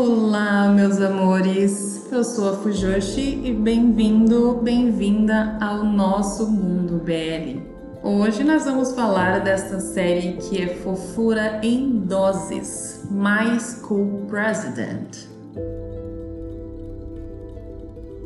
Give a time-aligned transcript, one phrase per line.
[0.00, 2.06] Olá, meus amores!
[2.12, 7.60] Eu sou a Fujoshi e bem-vindo, bem-vinda ao nosso mundo BL.
[8.00, 15.26] Hoje nós vamos falar desta série que é fofura em doses, My School President.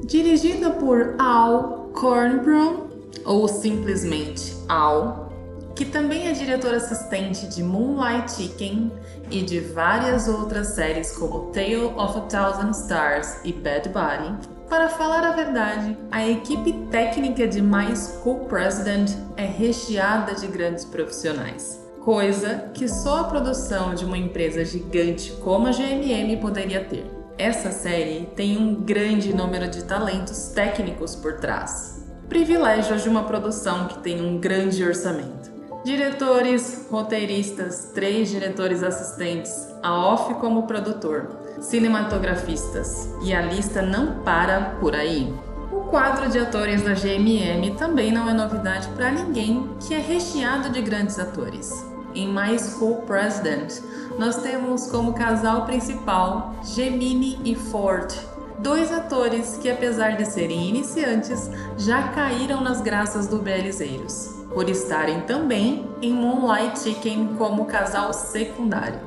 [0.04, 2.82] Dirigida por Al Kornblum,
[3.24, 5.31] ou simplesmente Al,
[5.74, 8.92] que também é diretor assistente de Moonlight Chicken
[9.30, 14.52] e de várias outras séries como Tale of a Thousand Stars e Bad Buddy.
[14.68, 20.84] Para falar a verdade, a equipe técnica de My School President é recheada de grandes
[20.84, 27.04] profissionais, coisa que só a produção de uma empresa gigante como a GMM poderia ter.
[27.36, 32.06] Essa série tem um grande número de talentos técnicos por trás.
[32.28, 35.51] Privilégios de uma produção que tem um grande orçamento.
[35.84, 39.50] Diretores, roteiristas, três diretores assistentes,
[39.82, 41.28] a off como produtor,
[41.60, 45.34] cinematografistas e a lista não para por aí.
[45.72, 50.70] O quadro de atores da GMM também não é novidade para ninguém, que é recheado
[50.70, 51.84] de grandes atores.
[52.14, 53.80] Em My School President,
[54.16, 58.14] nós temos como casal principal Gemini e Ford,
[58.60, 65.22] dois atores que, apesar de serem iniciantes, já caíram nas graças do Belizeiros por estarem
[65.22, 69.00] também em Moonlight Chicken como casal secundário.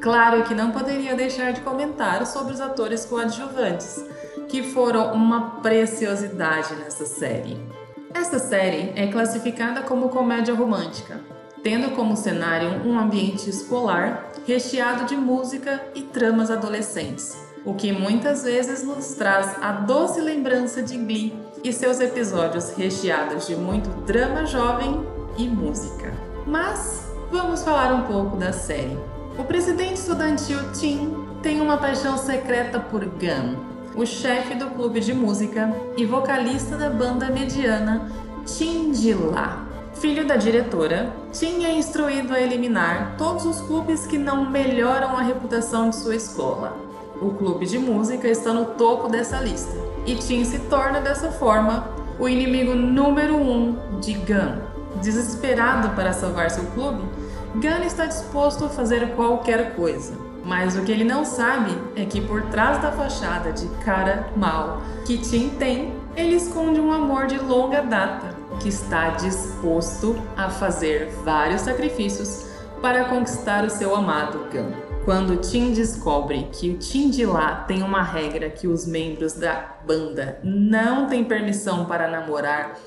[0.00, 4.04] Claro que não poderia deixar de comentar sobre os atores coadjuvantes,
[4.48, 7.56] que foram uma preciosidade nessa série.
[8.12, 11.20] Esta série é classificada como comédia romântica,
[11.62, 18.42] tendo como cenário um ambiente escolar recheado de música e tramas adolescentes, o que muitas
[18.42, 21.32] vezes nos traz a doce lembrança de Glee
[21.64, 26.12] e seus episódios recheados de muito drama jovem e música.
[26.44, 28.98] Mas vamos falar um pouco da série.
[29.38, 33.56] O presidente estudantil Tim tem uma paixão secreta por Gun,
[33.94, 38.10] o chefe do clube de música e vocalista da banda mediana
[38.44, 39.70] Tim Dila.
[39.94, 45.22] Filho da diretora, Tim é instruído a eliminar todos os clubes que não melhoram a
[45.22, 46.76] reputação de sua escola.
[47.20, 51.88] O clube de música está no topo dessa lista e Tim se torna dessa forma
[52.18, 54.72] o inimigo número um de Gun.
[55.00, 57.02] Desesperado para salvar seu clube,
[57.54, 60.14] Gun está disposto a fazer qualquer coisa.
[60.44, 64.82] Mas o que ele não sabe é que por trás da fachada de cara mal
[65.06, 71.10] que Tim tem, ele esconde um amor de longa data que está disposto a fazer
[71.24, 72.46] vários sacrifícios
[72.80, 74.91] para conquistar o seu amado Gun.
[75.04, 79.76] Quando Tim descobre que o Tim de lá tem uma regra que os membros da
[79.84, 82.78] banda não têm permissão para namorar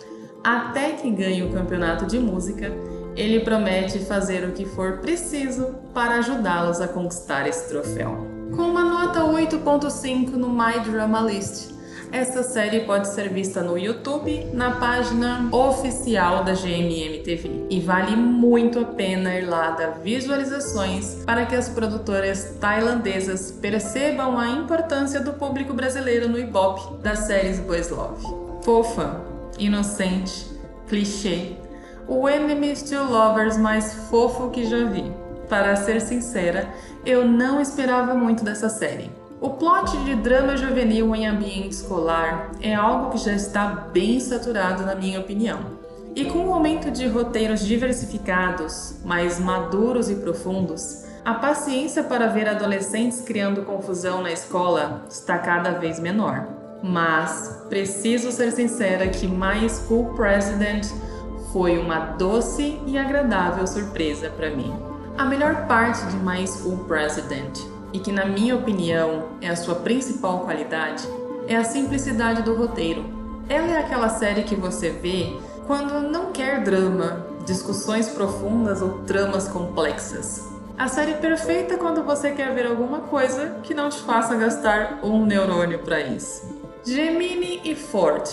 [0.41, 2.71] até que ganhe o campeonato de música,
[3.17, 8.25] ele promete fazer o que for preciso para ajudá-los a conquistar esse troféu.
[8.55, 11.74] Com uma nota 8.5 no My Drama List,
[12.15, 17.65] essa série pode ser vista no YouTube, na página oficial da GMM TV.
[17.69, 24.39] E vale muito a pena ir lá dar visualizações para que as produtoras tailandesas percebam
[24.39, 28.25] a importância do público brasileiro no Ibope das séries Boys Love.
[28.63, 29.21] Fofa,
[29.59, 30.47] inocente,
[30.87, 31.51] clichê,
[32.07, 35.11] o Enemies to Lovers mais fofo que já vi.
[35.49, 36.69] Para ser sincera,
[37.05, 39.11] eu não esperava muito dessa série.
[39.41, 44.85] O plot de drama juvenil em ambiente escolar é algo que já está bem saturado,
[44.85, 45.59] na minha opinião.
[46.15, 52.47] E com o aumento de roteiros diversificados, mais maduros e profundos, a paciência para ver
[52.47, 56.47] adolescentes criando confusão na escola está cada vez menor.
[56.81, 60.87] Mas preciso ser sincera que My School President
[61.51, 64.73] foi uma doce e agradável surpresa para mim.
[65.17, 69.75] A melhor parte de My School President e que, na minha opinião, é a sua
[69.75, 71.07] principal qualidade,
[71.47, 73.05] é a simplicidade do roteiro.
[73.47, 75.33] Ela é aquela série que você vê
[75.65, 80.43] quando não quer drama, discussões profundas ou tramas complexas.
[80.77, 85.25] A série perfeita quando você quer ver alguma coisa que não te faça gastar um
[85.25, 86.53] neurônio para isso.
[86.83, 88.27] Gemini e Ford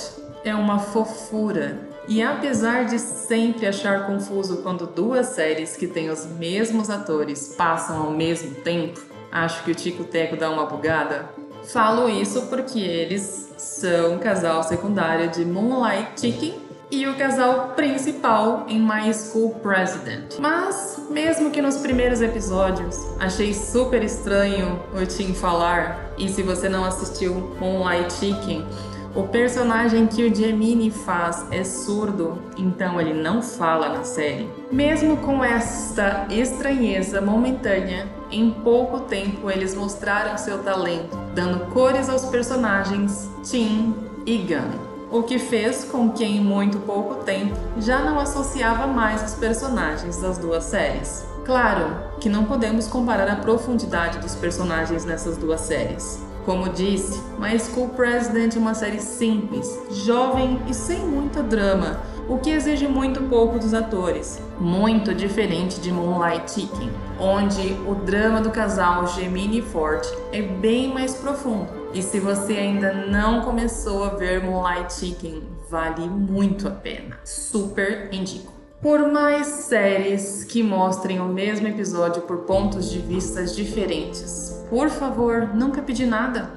[0.44, 6.26] é uma fofura e apesar de sempre achar confuso quando duas séries que têm os
[6.26, 11.30] mesmos atores passam ao mesmo tempo, acho que o Tico Teco dá uma bugada?
[11.64, 16.54] Falo isso porque eles são o casal secundário de Moonlight Chicken
[16.90, 20.34] e o casal principal em My School President.
[20.38, 26.68] Mas, mesmo que nos primeiros episódios achei super estranho o Tim falar, e se você
[26.68, 28.66] não assistiu Moonlight Chicken,
[29.14, 34.48] O personagem que o Gemini faz é surdo, então ele não fala na série.
[34.70, 42.24] Mesmo com esta estranheza momentânea, em pouco tempo eles mostraram seu talento, dando cores aos
[42.24, 43.94] personagens Tim
[44.24, 49.22] e Gun o que fez com que em muito pouco tempo já não associava mais
[49.22, 51.22] os personagens das duas séries.
[51.44, 56.31] Claro que não podemos comparar a profundidade dos personagens nessas duas séries.
[56.44, 62.38] Como disse, My School President é uma série simples, jovem e sem muito drama, o
[62.38, 64.40] que exige muito pouco dos atores.
[64.58, 66.90] Muito diferente de Moonlight Chicken,
[67.20, 71.68] onde o drama do casal Gemini Ford é bem mais profundo.
[71.94, 77.18] E se você ainda não começou a ver Moonlight Chicken, vale muito a pena.
[77.24, 78.61] Super indico.
[78.82, 85.54] Por mais séries que mostrem o mesmo episódio por pontos de vistas diferentes, por favor,
[85.54, 86.50] nunca pedi nada.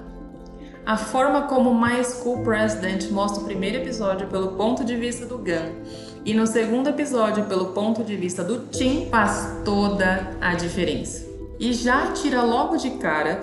[0.83, 5.38] A forma como My School President mostra o primeiro episódio pelo ponto de vista do
[5.38, 5.83] Gun
[6.25, 11.24] e no segundo episódio pelo ponto de vista do Tim faz toda a diferença.
[11.60, 13.39] E já tira logo de cara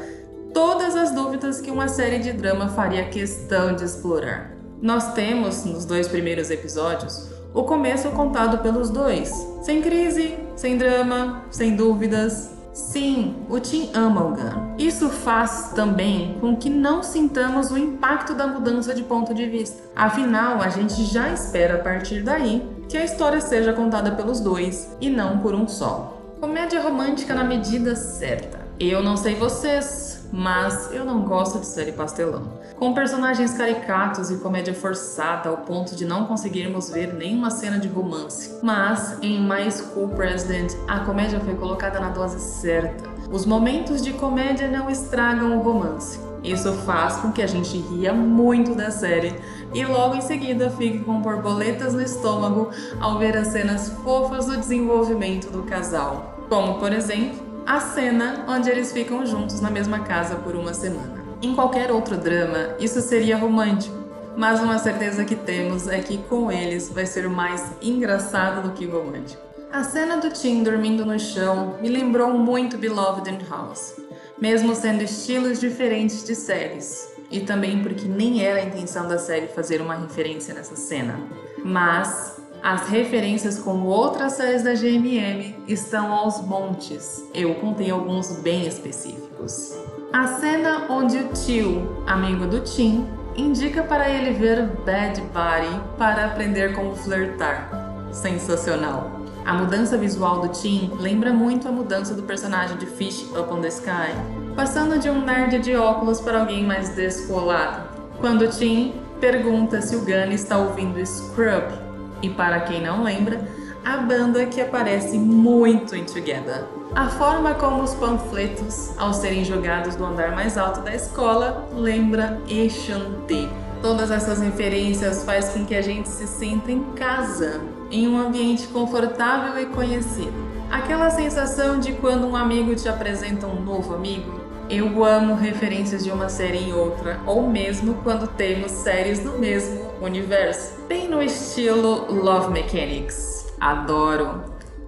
[0.53, 4.57] todas as dúvidas que uma série de drama faria questão de explorar.
[4.81, 9.31] Nós temos, nos dois primeiros episódios, o começo contado pelos dois,
[9.63, 14.77] sem crise, sem drama, sem dúvidas, Sim, o Tim ama o Gun.
[14.79, 19.77] Isso faz também com que não sintamos o impacto da mudança de ponto de vista.
[19.95, 24.97] Afinal, a gente já espera a partir daí que a história seja contada pelos dois
[25.03, 26.19] e não por um só.
[26.41, 28.61] Comédia romântica na medida certa.
[28.81, 32.61] Eu não sei vocês, mas eu não gosto de série pastelão.
[32.77, 37.87] Com personagens caricatos e comédia forçada ao ponto de não conseguirmos ver nenhuma cena de
[37.87, 38.59] romance.
[38.63, 43.11] Mas em My School President, a comédia foi colocada na dose certa.
[43.31, 46.19] Os momentos de comédia não estragam o romance.
[46.43, 49.33] Isso faz com que a gente ria muito da série
[49.73, 52.71] e logo em seguida fique com borboletas no estômago
[53.01, 56.37] ao ver as cenas fofas do desenvolvimento do casal.
[56.49, 61.23] Como, por exemplo, a cena onde eles ficam juntos na mesma casa por uma semana.
[61.41, 63.97] Em qualquer outro drama, isso seria romântico,
[64.37, 68.87] mas uma certeza que temos é que com eles vai ser mais engraçado do que
[68.87, 69.43] romântico.
[69.73, 73.95] A cena do Tim dormindo no chão me lembrou muito Beloved and House,
[74.39, 79.47] mesmo sendo estilos diferentes de séries, e também porque nem era a intenção da série
[79.47, 81.19] fazer uma referência nessa cena.
[81.65, 87.29] Mas as referências com outras séries da GMM estão aos montes.
[87.35, 89.77] Eu contei alguns bem específicos.
[90.13, 93.05] A cena onde o tio, amigo do Tim,
[93.35, 97.69] indica para ele ver Bad Buddy para aprender como flertar.
[98.13, 99.11] Sensacional.
[99.45, 103.61] A mudança visual do Tim lembra muito a mudança do personagem de Fish Up on
[103.61, 104.15] the Sky,
[104.55, 107.89] passando de um nerd de óculos para alguém mais descolado.
[108.21, 111.82] Quando Tim pergunta se o Gunn está ouvindo Scrub,
[112.23, 113.47] e para quem não lembra,
[113.85, 116.65] a banda que aparece muito em Together.
[116.95, 122.41] A forma como os panfletos, ao serem jogados do andar mais alto da escola, lembra
[122.49, 123.49] Enchanté.
[123.81, 127.61] Todas essas referências faz com que a gente se sinta em casa,
[127.91, 130.35] em um ambiente confortável e conhecido.
[130.71, 134.41] Aquela sensação de quando um amigo te apresenta um novo amigo.
[134.71, 139.91] Eu amo referências de uma série em outra, ou mesmo quando temos séries no mesmo
[140.01, 143.47] universo, bem no estilo Love Mechanics.
[143.59, 144.45] Adoro!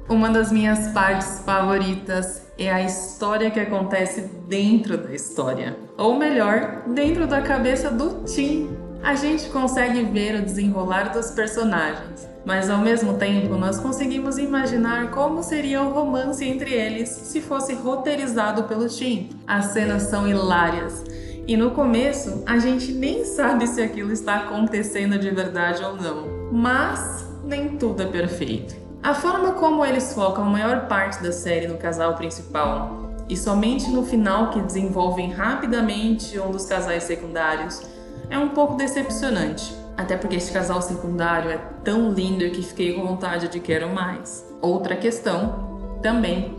[0.07, 5.75] Uma das minhas partes favoritas é a história que acontece dentro da história.
[5.97, 8.69] Ou melhor, dentro da cabeça do Tim.
[9.03, 15.11] A gente consegue ver o desenrolar dos personagens, mas ao mesmo tempo nós conseguimos imaginar
[15.11, 19.31] como seria o romance entre eles se fosse roteirizado pelo Tim.
[19.47, 21.03] As cenas são hilárias.
[21.47, 26.51] E no começo, a gente nem sabe se aquilo está acontecendo de verdade ou não.
[26.51, 28.75] Mas nem tudo é perfeito.
[29.03, 33.91] A forma como eles focam a maior parte da série no casal principal e somente
[33.91, 37.83] no final que desenvolvem rapidamente um dos casais secundários
[38.31, 39.75] é um pouco decepcionante.
[39.99, 44.45] Até porque este casal secundário é tão lindo que fiquei com vontade de quero mais.
[44.63, 46.57] Outra questão, também,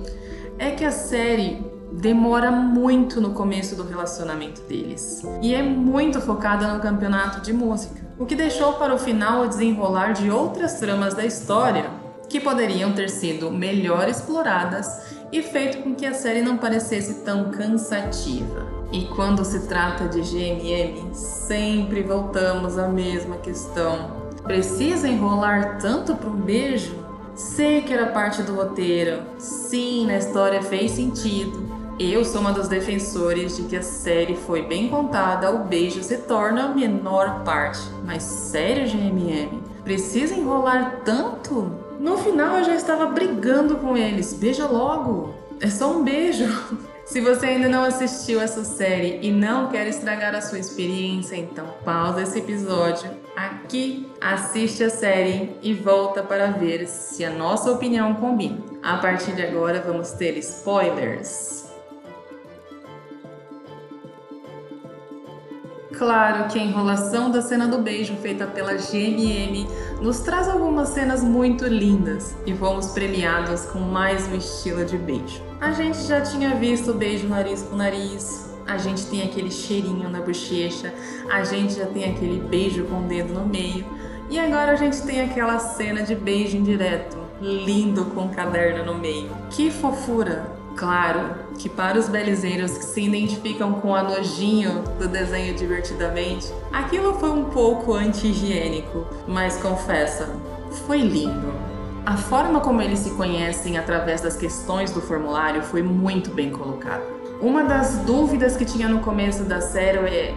[0.60, 6.74] é que a série demora muito no começo do relacionamento deles e é muito focada
[6.74, 11.14] no campeonato de música, o que deixou para o final o desenrolar de outras tramas
[11.14, 11.90] da história
[12.30, 17.52] que poderiam ter sido melhor exploradas e feito com que a série não parecesse tão
[17.52, 18.66] cansativa.
[18.92, 24.26] E quando se trata de GMM, sempre voltamos à mesma questão.
[24.44, 27.05] Precisa enrolar tanto para um beijo?
[27.36, 31.66] Sei que era parte do roteiro, sim, na história fez sentido,
[32.00, 36.18] Eu sou uma dos defensores de que a série foi bem contada, o beijo se
[36.18, 37.80] torna a menor parte.
[38.04, 39.62] Mas sério, GMM?
[39.84, 41.72] Precisa enrolar tanto?
[42.00, 44.34] No final eu já estava brigando com eles.
[44.34, 45.34] Beija logo!
[45.62, 46.46] É só um beijo!
[47.06, 51.68] Se você ainda não assistiu essa série e não quer estragar a sua experiência, então
[51.86, 58.16] pausa esse episódio aqui, assiste a série e volta para ver se a nossa opinião
[58.16, 58.58] combina.
[58.82, 61.65] A partir de agora vamos ter spoilers.
[65.98, 69.66] Claro que a enrolação da cena do beijo feita pela GMM
[70.02, 75.42] nos traz algumas cenas muito lindas e fomos premiados com mais um estilo de beijo.
[75.62, 80.20] A gente já tinha visto beijo nariz com nariz, a gente tem aquele cheirinho na
[80.20, 80.94] bochecha,
[81.32, 83.86] a gente já tem aquele beijo com o dedo no meio
[84.30, 89.30] e agora a gente tem aquela cena de beijo indireto, lindo com caderno no meio.
[89.50, 90.65] Que fofura!
[90.76, 97.14] Claro que para os belizeiros que se identificam com a nojinho do desenho divertidamente, aquilo
[97.18, 100.36] foi um pouco anti-higiênico, mas confessa,
[100.86, 101.54] foi lindo.
[102.06, 107.04] A forma como eles se conhecem através das questões do formulário foi muito bem colocada.
[107.42, 110.36] Uma das dúvidas que tinha no começo da série é.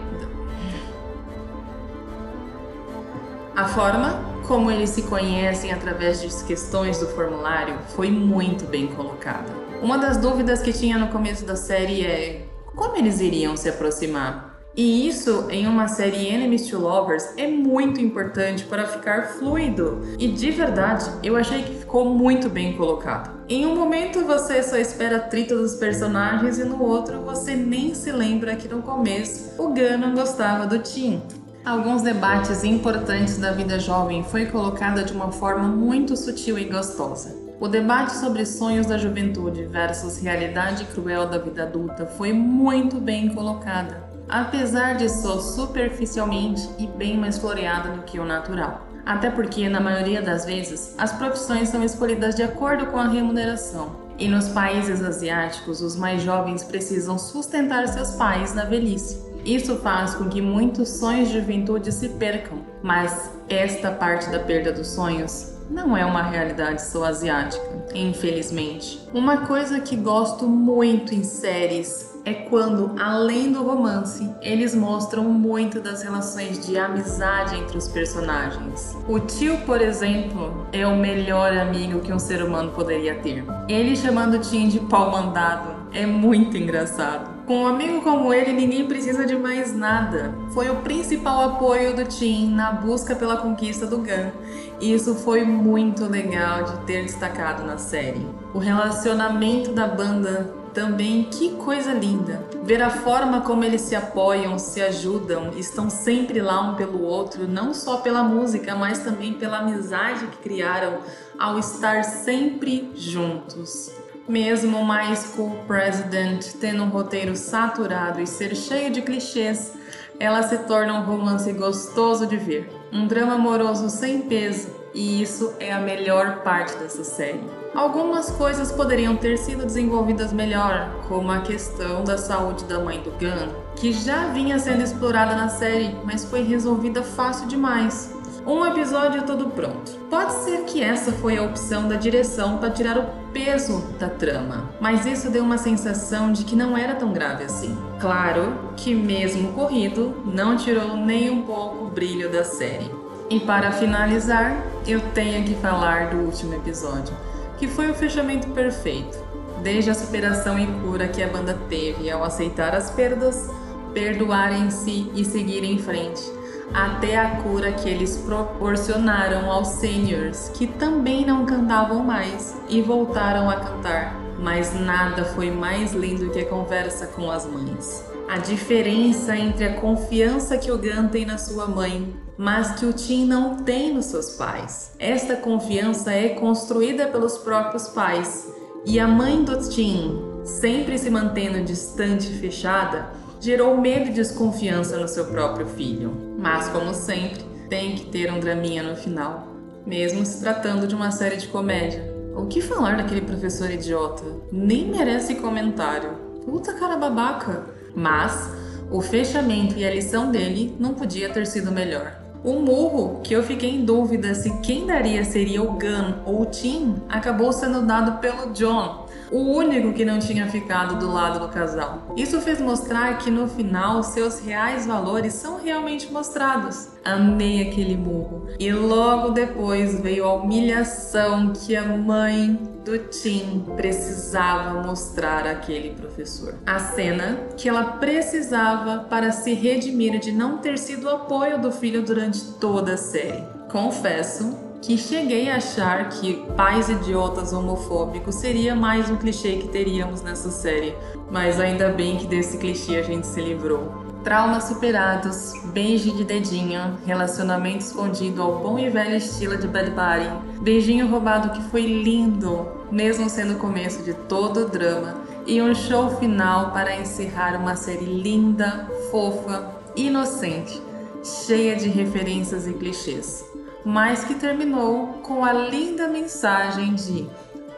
[3.57, 9.68] A forma como eles se conhecem através das questões do formulário foi muito bem colocada.
[9.81, 14.59] Uma das dúvidas que tinha no começo da série é como eles iriam se aproximar.
[14.77, 20.03] E isso, em uma série Enemies to Lovers, é muito importante para ficar fluido.
[20.19, 23.39] E de verdade, eu achei que ficou muito bem colocado.
[23.49, 28.11] Em um momento você só espera atrito dos personagens e no outro você nem se
[28.13, 31.23] lembra que no começo o Gunnar gostava do Tim.
[31.65, 37.48] Alguns debates importantes da vida jovem foi colocada de uma forma muito sutil e gostosa.
[37.61, 43.35] O debate sobre sonhos da juventude versus realidade cruel da vida adulta foi muito bem
[43.35, 48.87] colocada, apesar de só superficialmente e bem mais floreada do que o natural.
[49.05, 53.97] Até porque, na maioria das vezes, as profissões são escolhidas de acordo com a remuneração.
[54.17, 59.27] E nos países asiáticos, os mais jovens precisam sustentar seus pais na velhice.
[59.45, 64.73] Isso faz com que muitos sonhos de juventude se percam, mas esta parte da perda
[64.73, 69.07] dos sonhos não é uma realidade só asiática, infelizmente.
[69.13, 75.81] Uma coisa que gosto muito em séries é quando, além do romance, eles mostram muito
[75.81, 78.97] das relações de amizade entre os personagens.
[79.09, 83.45] O tio, por exemplo, é o melhor amigo que um ser humano poderia ter.
[83.69, 87.38] Ele chamando o Tim de pau mandado é muito engraçado.
[87.49, 90.35] Com um amigo como ele, ninguém precisa de mais nada.
[90.51, 94.31] Foi o principal apoio do Tim na busca pela conquista do Gun.
[94.79, 98.29] E isso foi muito legal de ter destacado na série.
[98.53, 102.45] O relacionamento da banda também, que coisa linda.
[102.65, 107.49] Ver a forma como eles se apoiam, se ajudam, estão sempre lá um pelo outro,
[107.49, 110.99] não só pela música, mas também pela amizade que criaram
[111.39, 113.91] ao estar sempre juntos.
[114.29, 119.73] Mesmo My School President tendo um roteiro saturado e ser cheio de clichês,
[120.21, 122.71] ela se torna um romance gostoso de ver.
[122.93, 127.41] Um drama amoroso sem peso, e isso é a melhor parte dessa série.
[127.75, 133.11] Algumas coisas poderiam ter sido desenvolvidas melhor, como a questão da saúde da mãe do
[133.13, 138.18] Gun, que já vinha sendo explorada na série, mas foi resolvida fácil demais
[138.49, 139.93] um episódio todo pronto.
[140.09, 144.71] Pode ser que essa foi a opção da direção para tirar o peso da trama,
[144.81, 147.77] mas isso deu uma sensação de que não era tão grave assim.
[148.01, 152.91] Claro que, mesmo corrido, não tirou nem um pouco o brilho da série.
[153.29, 157.15] E para finalizar, eu tenho que falar do último episódio,
[157.59, 159.19] que foi o fechamento perfeito.
[159.63, 163.51] Desde a superação e cura que a banda teve ao aceitar as perdas,
[163.93, 166.39] perdoar em si e seguir em frente
[166.73, 173.49] até a cura que eles proporcionaram aos seniors, que também não cantavam mais e voltaram
[173.49, 174.15] a cantar.
[174.39, 178.05] Mas nada foi mais lindo que a conversa com as mães.
[178.29, 182.93] A diferença entre a confiança que o Gun tem na sua mãe, mas que o
[182.93, 184.93] Tim não tem nos seus pais.
[184.99, 188.53] Esta confiança é construída pelos próprios pais.
[188.85, 193.11] E a mãe do Tim, sempre se mantendo distante e fechada,
[193.41, 196.28] gerou medo e desconfiança no seu próprio filho.
[196.39, 199.49] Mas, como sempre, tem que ter um draminha no final,
[199.85, 202.15] mesmo se tratando de uma série de comédia.
[202.37, 204.23] O que falar daquele professor idiota?
[204.53, 206.13] Nem merece comentário.
[206.45, 207.67] Puta cara babaca.
[207.93, 208.53] Mas
[208.89, 212.17] o fechamento e a lição dele não podia ter sido melhor.
[212.45, 216.47] O murro, que eu fiquei em dúvida se quem daria seria o Gun ou o
[216.47, 221.49] Tim, acabou sendo dado pelo John, o único que não tinha ficado do lado do
[221.49, 222.15] casal.
[222.17, 226.89] Isso fez mostrar que no final seus reais valores são realmente mostrados.
[227.05, 228.47] Amei aquele murro.
[228.59, 236.55] E logo depois veio a humilhação que a mãe do Tim precisava mostrar àquele professor.
[236.67, 241.71] A cena que ela precisava para se redimir de não ter sido o apoio do
[241.71, 243.45] filho durante toda a série.
[243.71, 250.23] Confesso que cheguei a achar que pais idiotas homofóbicos seria mais um clichê que teríamos
[250.23, 250.95] nessa série,
[251.31, 254.07] mas ainda bem que desse clichê a gente se livrou.
[254.23, 260.61] Traumas superados, beijo de dedinho, relacionamento escondido ao bom e velho estilo de Bad Bunny,
[260.61, 265.75] beijinho roubado que foi lindo, mesmo sendo o começo de todo o drama, e um
[265.75, 270.81] show final para encerrar uma série linda, fofa, inocente,
[271.23, 273.58] cheia de referências e clichês
[273.89, 277.27] mas que terminou com a linda mensagem de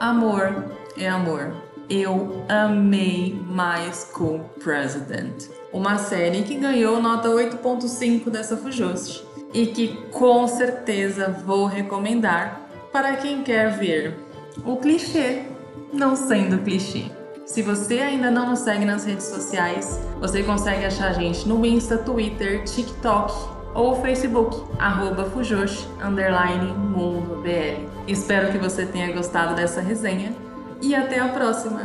[0.00, 0.64] amor
[0.98, 1.54] é amor.
[1.88, 9.24] Eu amei My School President, uma série que ganhou nota 8.5 dessa Fujoshi
[9.54, 14.18] e que com certeza vou recomendar para quem quer ver
[14.64, 15.44] o clichê
[15.92, 17.04] não sendo clichê.
[17.46, 21.64] Se você ainda não nos segue nas redes sociais, você consegue achar a gente no
[21.64, 27.86] Insta, Twitter, TikTok ou Facebook, arroba Fujoshi, underline Mundo BL.
[28.06, 30.34] Espero que você tenha gostado dessa resenha
[30.80, 31.82] e até a próxima.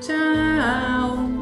[0.00, 1.41] Tchau!